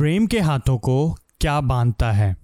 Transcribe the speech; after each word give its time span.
प्रेम 0.00 0.26
के 0.26 0.40
हाथों 0.40 0.78
को 0.78 1.16
क्या 1.40 1.60
बांधता 1.60 2.12
है? 2.12 2.36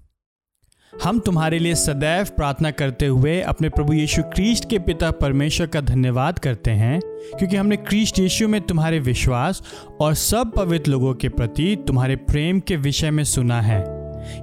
हम 1.04 1.18
तुम्हारे 1.18 1.58
लिए 1.58 1.74
सदैव 1.74 2.26
प्रार्थना 2.36 2.70
करते 2.70 3.06
हुए 3.06 3.40
अपने 3.40 3.68
प्रभु 3.68 3.92
यीशु 3.92 4.22
क्रिस्ट 4.22 4.70
के 4.70 4.78
पिता 4.78 5.10
परमेश्वर 5.10 5.66
का 5.66 5.80
धन्यवाद 5.80 6.38
करते 6.38 6.70
हैं, 6.70 7.00
क्योंकि 7.38 7.56
हमने 7.56 7.76
क्रिस्ट 7.76 8.18
यीशु 8.18 8.48
में 8.48 8.60
तुम्हारे 8.60 8.98
विश्वास 8.98 9.62
और 10.00 10.14
सब 10.14 10.52
पवित्र 10.52 10.90
लोगों 10.90 11.14
के 11.14 11.28
प्रति 11.28 11.84
तुम्हारे 11.86 12.16
प्रेम 12.16 12.60
के 12.60 12.76
विषय 12.76 13.10
में 13.10 13.24
सुना 13.24 13.60
है। 13.60 13.84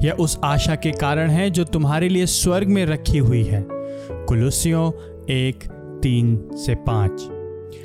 यह 0.01 0.11
उस 0.11 0.39
आशा 0.43 0.75
के 0.75 0.91
कारण 0.91 1.29
है 1.29 1.49
जो 1.49 1.63
तुम्हारे 1.63 2.09
लिए 2.09 2.25
स्वर्ग 2.25 2.67
में 2.67 2.85
रखी 2.85 3.17
हुई 3.17 3.43
है। 3.43 3.65
कुलुसियों 3.69 4.91
एक, 5.29 5.63
तीन 6.03 6.49
से 6.53 6.75
पाँच। 6.75 7.32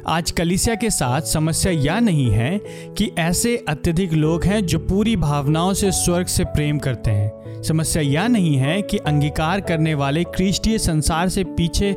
आज 0.06 0.30
कलिसिया 0.30 0.74
के 0.74 0.90
साथ 0.90 1.20
समस्या 1.20 1.72
यह 1.72 2.00
नहीं 2.00 2.30
है 2.30 2.60
कि 2.98 3.10
ऐसे 3.18 3.64
अत्यधिक 3.68 4.12
लोग 4.12 4.44
हैं 4.44 4.66
जो 4.66 4.78
पूरी 4.78 5.16
भावनाओं 5.16 5.72
से 5.72 5.90
स्वर्ग 5.90 6.26
से 6.26 6.44
प्रेम 6.44 6.78
करते 6.78 7.10
हैं। 7.10 7.62
समस्या 7.62 8.02
यह 8.02 8.26
नहीं 8.26 8.56
है 8.56 8.82
कि 8.82 8.96
अंगीकार 8.96 9.60
करने 9.60 9.94
वाले 9.94 10.24
क्रिस्टीय 10.24 10.78
संसार 10.78 11.28
से 11.28 11.44
पीछे 11.44 11.96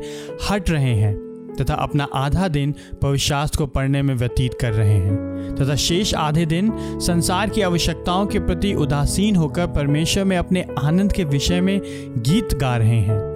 हट 0.50 0.70
रहे 0.70 0.94
हैं 0.94 1.32
तथा 1.60 1.74
अपना 1.74 2.08
आधा 2.14 2.48
दिन 2.48 2.74
पविशास्त्र 3.02 3.58
को 3.58 3.66
पढ़ने 3.66 4.02
में 4.02 4.14
व्यतीत 4.14 4.54
कर 4.60 4.72
रहे 4.72 4.94
हैं 4.94 5.32
तथा 5.56 5.74
शेष 5.74 6.14
आधे 6.14 6.46
दिन 6.46 6.72
संसार 7.00 7.48
की 7.48 7.62
आवश्यकताओं 7.62 8.26
के 8.26 8.38
प्रति 8.38 8.74
उदासीन 8.74 9.36
होकर 9.36 9.66
परमेश्वर 9.66 10.24
में 10.24 10.36
अपने 10.36 10.66
आनंद 10.82 11.12
के 11.12 11.24
विषय 11.24 11.60
में 11.60 11.80
गीत 12.18 12.54
गा 12.54 12.76
रहे 12.76 13.00
हैं। 13.00 13.32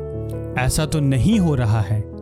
ऐसा 0.59 0.87
तो 0.87 1.01
नहीं 1.01 1.41
हो 1.41 1.55
रहा 1.55 1.81
है। 1.81 2.16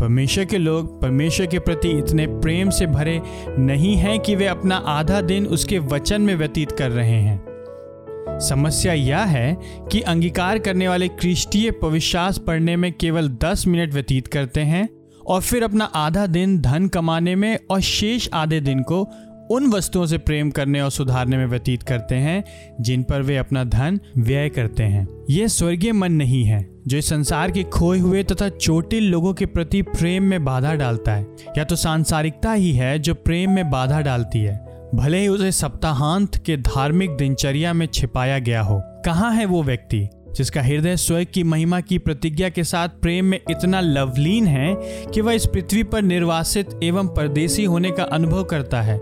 परमेश्वर 0.00 0.44
के 0.44 0.58
लोग, 0.58 1.00
परमेश्वर 1.00 1.46
के 1.46 1.58
प्रति 1.58 1.88
इतने 1.88 2.26
प्रेम 2.26 2.70
से 2.70 2.86
भरे 2.86 3.20
नहीं 3.58 3.96
हैं 3.96 4.20
कि 4.20 4.34
वे 4.34 4.46
अपना 4.46 4.76
आधा 4.76 5.20
दिन 5.20 5.46
उसके 5.46 5.78
वचन 5.78 6.22
में 6.22 6.34
व्यतीत 6.34 6.72
कर 6.72 6.90
रहे 6.90 7.20
हैं। 7.20 7.50
समस्या 8.40 8.92
यह 8.92 9.18
है 9.18 9.56
कि 9.92 10.00
अंगीकार 10.00 10.58
करने 10.58 10.88
वाले 10.88 11.08
क्रिस्टीय 11.08 11.70
पविश्वास 11.70 12.38
पढ़ने 12.38 12.76
में 12.76 12.92
केवल 12.92 13.28
10 13.28 13.66
मिनट 13.66 13.94
व्यतीत 13.94 14.26
करते 14.26 14.60
हैं 14.60 14.88
और 15.26 15.40
फिर 15.40 15.64
अपना 15.64 15.84
आधा 15.84 16.26
दिन 16.26 16.60
धन 16.60 16.88
कमाने 16.88 17.34
में 17.36 17.58
और 17.70 17.80
शेष 17.80 18.28
आधे 18.32 18.60
दिन 18.60 18.82
को 18.82 19.08
उन 19.50 19.72
वस्तुओं 19.72 20.06
से 20.06 20.18
प्रेम 20.18 20.50
करने 20.50 20.80
और 20.80 20.90
सुधारने 20.90 21.36
में 21.36 21.46
व्यतीत 21.46 21.82
करते 21.82 22.14
हैं, 22.14 22.44
जिन 22.80 23.02
पर 23.02 23.22
वे 23.22 23.36
अपना 23.36 23.64
धन 23.64 24.00
व्यय 24.18 24.48
करते 24.48 24.82
हैं। 24.82 25.08
यह 25.30 25.46
स्वर्गीय 25.46 25.92
मन 25.92 26.12
नहीं 26.12 26.44
है, 26.44 26.70
जो 26.86 26.96
इस 26.96 27.08
संसार 27.08 27.50
के 27.50 27.62
खोए 27.62 27.98
हुए 27.98 28.22
तथा 28.22 28.48
चोटिल 28.48 29.04
लोगों 29.10 29.34
के 29.34 29.46
प्रति 29.46 29.82
प्रेम 29.82 30.22
में 30.22 30.44
बाधा 30.44 30.74
डालता 30.74 31.14
है। 31.14 31.26
या 31.58 31.64
तो 31.64 31.76
सांसारिकता 31.76 32.52
ही 32.52 32.72
है, 32.72 32.98
जो 32.98 33.14
प्रेम 33.14 33.50
में 33.50 33.70
बाधा 33.70 34.00
डालती 34.00 34.38
है। 34.38 34.70
भले 34.94 35.18
ही 35.18 35.28
उसे 35.28 35.52
सप्ताहांत 35.52 36.36
के 36.36 36.56
धार्मिक 36.56 37.10
दिनचर्या 37.10 37.72
में 37.72 37.86
छिपाया 37.86 38.38
गया 38.38 38.62
हो। 38.62 38.82
कहाँ 38.84 39.32
है 39.32 39.44
वो 39.44 39.62
व्यक्ति? 39.62 40.08
जिसका 40.36 40.62
हृदय 40.62 40.96
स्वयं 40.96 41.26
की 41.26 41.42
महिमा 41.42 41.80
की 41.80 41.98
प्रतिज्ञा 41.98 42.48
के 42.48 42.64
साथ 42.64 42.88
प्रेम 42.88 43.24
में 43.24 43.40
इतना 43.50 43.80
लवलीन 43.80 44.46
है 44.46 44.74
कि 45.14 45.20
वह 45.20 45.32
इस 45.32 45.46
पृथ्वी 45.46 45.82
पर 45.82 46.02
निर्वासित 46.02 46.68
एवं 46.82 47.06
परदेसी 47.08 47.64
होने 47.64 47.90
का 47.90 48.02
अनुभव 48.02 48.44
करता 48.44 48.82
है। 48.82 48.98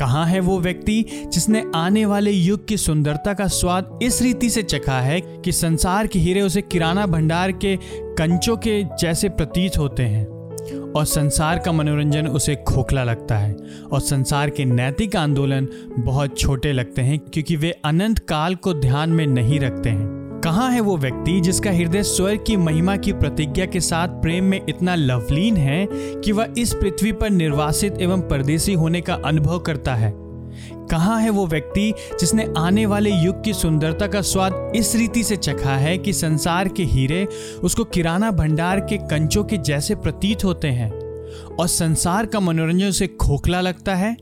कहाँ 0.00 0.26
है 0.26 0.40
वो 0.40 0.60
व्यक्ति 0.60 1.04
जिसने 1.32 1.64
आने 1.74 2.06
वाले 2.06 2.30
युग 2.30 2.66
की 2.66 2.76
सुंदरता 2.76 3.34
का 3.34 3.46
स्वाद 3.46 3.98
इस 4.02 4.22
रीति 4.22 4.50
से 4.50 4.62
चखा 4.62 5.00
है 5.00 5.20
कि 5.20 5.52
संसार 5.52 6.06
के 6.06 6.18
हीरे 6.18 6.40
उसे 6.40 6.62
किराना 6.62 7.06
भंडार 7.06 7.52
के 7.52 7.78
कंचों 7.94 8.56
के 8.56 8.82
जैसे 8.82 9.28
प्रतीत 9.28 9.78
होते 9.78 10.02
हैं? 10.02 10.34
और 10.96 11.04
संसार 11.04 11.58
का 11.58 11.72
मनोरंजन 11.72 12.26
उसे 12.26 12.56
खोखला 12.56 13.04
लगता 13.04 13.38
है। 13.38 13.56
और 13.92 14.00
संसार 14.00 14.50
के 14.50 14.64
नैतिक 14.64 15.16
आंदोलन 15.16 15.68
बहुत 15.98 16.38
छोटे 16.38 16.72
लगते 16.72 17.02
हैं 17.02 17.18
क्योंकि 17.18 17.56
वे 17.56 17.70
अनंत 17.84 18.18
काल 18.18 18.54
को 18.54 18.74
ध्यान 18.74 19.10
में 19.10 19.26
नहीं 19.26 19.60
रखते 19.60 19.90
हैं। 19.90 20.23
कहाँ 20.44 20.70
है 20.70 20.80
वो 20.80 20.96
व्यक्ति 20.96 21.40
जिसका 21.40 21.70
हृदय 21.70 22.02
स्वर्ग 22.02 22.44
की 22.46 22.56
महिमा 22.56 22.96
की 22.96 23.12
प्रतिज्ञा 23.12 23.66
के 23.66 23.80
साथ 23.80 24.08
प्रेम 24.08 24.44
में 24.44 24.60
इतना 24.68 24.94
लवलीन 24.94 25.56
है 25.56 25.88
कि 25.92 26.32
वह 26.32 26.54
इस 26.58 26.74
पृथ्वी 26.74 27.12
पर 27.12 27.30
निर्वासित 27.30 27.98
एवं 27.98 28.20
परदेसी 28.20 28.72
होने 28.72 29.00
का 29.00 29.14
अनुभव 29.14 29.58
करता 29.58 29.94
है? 29.94 30.12
कहाँ 30.90 31.20
है 31.20 31.30
वो 31.30 31.46
व्यक्ति 31.46 31.94
जिसने 32.20 32.54
आने 32.58 32.86
वाले 32.86 33.10
युग 33.10 33.44
की 33.44 33.54
सुंदरता 33.54 34.06
का 34.06 34.20
स्वाद 34.20 34.72
इस 34.76 34.96
रीति 34.96 35.24
से 35.24 35.36
चखा 35.36 35.76
है 35.76 35.98
कि 35.98 36.12
संसार 36.12 36.68
के 36.68 36.82
हीरे 36.82 37.28
उसको 37.62 37.84
किराना 37.84 38.30
भंडार 38.30 38.80
के 38.80 38.96
कंचों 38.96 39.44
के 39.44 39.56
जैसे 39.56 39.94
प्रतीत 39.94 40.44
होते 40.44 40.68
हैं 40.68 40.90
और 41.46 41.66
संसार 41.66 42.26
का 42.26 42.40
मनोरंजन 42.40 42.86
उसे 42.86 43.06
खोखला 43.06 43.60
लगता 43.60 43.94
है? 43.94 44.16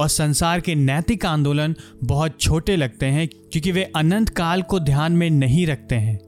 और 0.00 0.08
संसार 0.08 0.60
के 0.60 0.74
नैतिक 0.74 1.26
आंदोलन 1.26 1.74
बहुत 2.04 2.40
छोटे 2.40 2.76
लगते 2.76 3.06
हैं, 3.06 3.28
क्योंकि 3.28 3.72
वे 3.72 3.84
अनंत 3.96 4.28
काल 4.28 4.62
को 4.62 4.80
ध्यान 4.80 5.12
में 5.12 5.28
नहीं 5.30 5.66
रखते 5.66 5.94
हैं। 5.94 6.18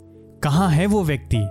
कहाँ 0.43 0.71
है 0.71 0.87
वो 0.87 1.05
व्यक्ति? 1.05 1.47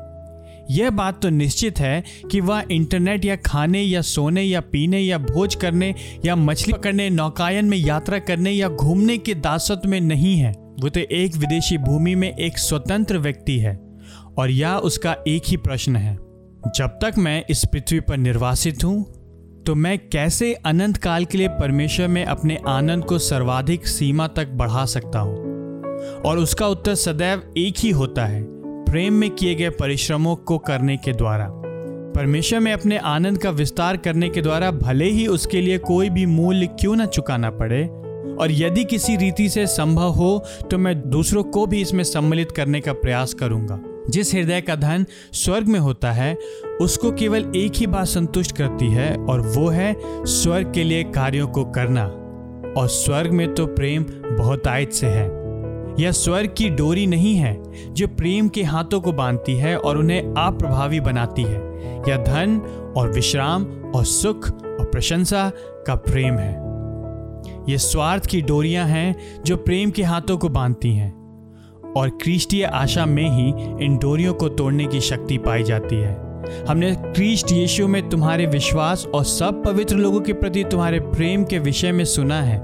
यह 0.69 0.89
बात 0.89 1.22
तो 1.22 1.29
निश्चित 1.29 1.79
है 1.79 2.03
कि 2.31 2.39
वह 2.41 2.63
इंटरनेट 2.72 3.25
या 3.25 3.35
खाने 3.35 3.81
या 3.81 4.01
सोने 4.01 4.41
या 4.44 4.61
पीने 4.61 5.00
या 5.00 5.17
भोज 5.17 5.56
करने 5.56 5.94
या 6.25 6.35
मछली 6.35 6.73
पकड़ने, 6.73 7.09
नौकायन 7.09 7.66
में 7.66 7.77
यात्रा 7.77 8.19
करने 8.19 8.51
या 8.51 8.69
घूमने 8.69 9.17
के 9.17 9.33
दासत्व 9.33 9.89
में 9.89 10.00
नहीं 10.01 10.35
है। 10.38 10.51
वो 10.51 10.89
तो 10.89 11.00
एक 11.00 11.35
विदेशी 11.35 11.77
भूमि 11.77 12.16
में 12.16 12.38
एक 12.38 12.57
स्वतंत्र 12.57 13.17
व्यक्ति 13.17 13.57
है, 13.59 13.75
और 14.38 14.51
यह 14.51 14.73
उसका 14.73 15.16
एक 15.27 15.44
ही 15.47 15.57
प्रश्न 15.57 15.95
है। 15.95 16.16
जब 16.75 17.00
तक 17.01 17.17
मैं 17.17 17.44
इस 17.50 17.63
पृथ्वी 17.66 18.00
पर 18.00 18.17
निर्वासित 18.17 18.83
हूँ 18.83 19.16
तो 19.67 19.73
मैं 19.75 19.97
कैसे 20.09 20.51
अनंत 20.66 20.97
काल 20.97 21.25
के 21.25 21.38
लिए 21.38 21.47
परमेश्वर 21.51 22.07
में 22.07 22.23
अपने 22.25 22.57
आनंद 22.67 23.05
को 23.05 23.17
सर्वाधिक 23.19 23.88
सीमा 23.88 24.28
तक 24.28 24.50
बढ़ा 24.51 24.83
सकता 24.85 25.19
हूँ? 25.19 25.35
और 26.25 26.38
उसका 26.38 26.67
उत्तर 26.67 26.95
सदैव 26.95 27.41
एक 27.57 27.79
ही 27.79 27.89
होता 27.89 28.25
है, 28.25 28.44
प्रेम 28.85 29.13
में 29.13 29.29
किए 29.29 29.56
गए 29.56 29.69
परिश्रमों 29.69 30.35
को 30.35 30.57
करने 30.59 30.95
के 30.97 31.13
द्वारा। 31.13 31.47
परमेश्वर 32.16 32.59
में 32.59 32.72
अपने 32.73 32.97
आनंद 32.97 33.38
का 33.38 33.50
विस्तार 33.50 33.97
करने 33.97 34.29
के 34.29 34.41
द्वारा 34.41 34.72
भले 34.72 35.09
ही 35.09 35.27
उसके 35.27 35.61
लिए 35.61 35.77
कोई 35.77 36.09
भी 36.09 36.25
मूल्य 36.25 36.67
क्यों 36.79 36.95
ना 36.95 37.06
चुकाना 37.07 37.50
पड़े, 37.51 37.83
और 37.83 38.51
यदि 38.51 38.83
किसी 38.85 39.16
रीति 39.17 39.50
से 39.50 39.67
संभव 39.67 40.13
हो 40.13 40.44
तो 40.72 40.77
मैं 40.77 41.00
दूसरों 41.09 41.44
को 41.44 41.66
भी 41.67 41.81
इसमें 41.81 42.03
सम्मिलित 42.03 42.51
करने 42.51 42.81
का 42.81 42.94
प्रयास 42.95 43.33
करूँगा। 43.33 43.79
जिस 44.09 44.34
हृदय 44.34 44.62
का 44.62 44.75
धन 44.75 45.06
स्वर्ग 45.34 45.68
में 45.68 45.79
होता 45.79 46.12
है, 46.12 46.38
उसको 46.81 47.12
केवल 47.12 47.51
एक 47.56 47.73
ही 47.75 47.88
बात 47.88 48.06
संतुष्ट 48.06 48.57
करती 48.57 48.88
है, 48.88 49.18
और 49.18 49.41
वो 49.41 49.68
है 49.68 49.95
स्वर्ग 50.25 50.73
के 50.73 50.84
लिए 50.84 51.03
कार्यों 51.03 51.47
को 51.47 51.66
करना। 51.66 52.23
और 52.78 52.88
स्वर्ग 52.88 53.31
में 53.31 53.56
तो 53.56 53.68
प्रेम 53.68 54.03
बहुत 54.38 54.68
आयत 54.68 54.94
से 54.94 55.07
है। 55.07 55.47
यह 56.00 56.12
स्वर्ग 56.12 56.53
की 56.57 56.69
डोरी 56.69 57.07
नहीं 57.07 57.35
है, 57.35 57.63
जो 57.94 58.07
प्रेम 58.07 58.50
के 58.50 58.63
हाथों 58.63 59.01
को 59.01 59.12
बांधती 59.12 59.56
है 59.56 59.78
और 59.78 59.97
उन्हें 59.97 60.22
अप्रभावी 60.22 61.00
बनाती 61.00 61.44
है। 61.44 61.68
यह 62.09 62.18
धन 62.18 62.59
और 62.97 63.12
विश्राम 63.12 63.63
और 63.95 64.06
सुख 64.06 64.51
और 64.51 64.89
प्रशंसा 64.94 65.51
का 65.88 65.95
प्रेम 65.95 66.34
है। 66.34 66.68
ये 67.69 67.78
स्वार्थ 67.78 68.25
की 68.25 68.41
डोरियाँ 68.41 68.88
हैं, 68.88 69.16
जो 69.45 69.57
प्रेम 69.57 69.91
के 69.91 70.03
हाथों 70.03 70.38
को 70.38 70.50
बांधती 70.50 70.94
हैं। 70.94 71.16
और 71.97 72.09
क्रिस्टीय 72.21 72.63
आशा 72.63 73.05
में 73.05 73.29
ही 73.29 73.85
इन 73.85 73.97
डोरियों 73.97 74.33
को 74.33 74.49
तोड़ने 74.49 74.85
की 74.85 75.01
शक्ति 75.01 75.37
पाई 75.37 75.63
जाती 75.63 75.95
है। 75.95 76.15
हमने 76.67 76.93
क्रिस्ट 76.95 77.51
यीशु 77.51 77.87
में 77.87 78.07
तुम्हारे 78.09 78.45
विश्वास 78.45 79.05
और 79.05 79.23
सब 79.25 79.63
पवित्र 79.63 79.95
लोगों 79.95 80.21
के 80.21 80.33
प्रति 80.33 80.63
तुम्हारे 80.63 80.99
प्रेम 80.99 81.43
के 81.43 81.59
विषय 81.59 81.91
में 81.91 82.05
सुना 82.05 82.41
है, 82.41 82.61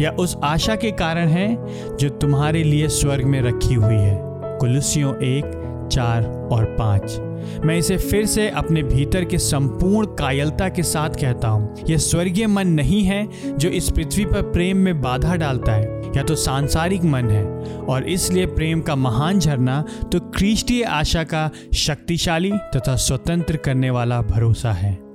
या 0.00 0.10
उस 0.10 0.36
आशा 0.44 0.76
के 0.76 0.90
कारण 0.92 1.28
है 1.28 1.48
जो 1.96 2.08
तुम्हारे 2.10 2.62
लिए 2.64 2.88
स्वर्ग 2.88 3.24
में 3.24 3.40
रखी 3.42 3.74
हुई 3.74 3.94
है। 3.94 4.18
कुलुसियों 4.60 5.14
एक, 5.16 5.62
चार 5.92 6.24
और 6.52 6.64
पाँच। 6.78 7.18
मैं 7.64 7.76
इसे 7.78 7.96
फिर 7.96 8.26
से 8.26 8.48
अपने 8.50 8.82
भीतर 8.82 9.24
के 9.24 9.38
संपूर्ण 9.38 10.06
कायलता 10.16 10.68
के 10.68 10.82
साथ 10.82 11.10
कहता 11.10 11.48
हूँ। 11.48 11.74
यह 11.88 11.98
स्वर्गीय 11.98 12.46
मन 12.46 12.68
नहीं 12.68 13.02
है 13.02 13.26
जो 13.48 13.68
इस 13.68 13.90
पृथ्वी 13.90 14.24
पर 14.24 14.42
प्रेम 14.42 14.76
में 14.76 15.00
बाधा 15.02 15.34
डालता 15.34 15.72
है। 15.72 15.95
या 16.16 16.22
तो 16.22 16.34
सांसारिक 16.34 17.04
मन 17.04 17.30
है, 17.30 17.44
और 17.84 18.08
इसलिए 18.08 18.46
प्रेम 18.46 18.80
का 18.80 18.96
महान 18.96 19.38
झरना 19.38 19.84
तो 20.12 20.20
क्रिस्टीय 20.30 20.82
आशा 20.82 21.24
का 21.24 21.50
शक्तिशाली 21.74 22.52
तथा 22.76 22.96
स्वतंत्र 22.96 23.56
करने 23.56 23.90
वाला 23.90 24.20
भरोसा 24.22 24.72
है। 24.72 25.05